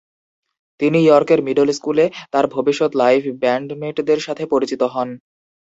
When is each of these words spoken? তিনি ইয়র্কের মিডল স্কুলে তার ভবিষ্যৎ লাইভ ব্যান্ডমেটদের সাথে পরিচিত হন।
তিনি 0.79 0.99
ইয়র্কের 1.01 1.39
মিডল 1.43 1.69
স্কুলে 1.71 2.05
তার 2.33 2.45
ভবিষ্যৎ 2.47 2.91
লাইভ 2.95 3.21
ব্যান্ডমেটদের 3.41 4.19
সাথে 4.19 4.43
পরিচিত 4.53 4.81
হন। 4.93 5.09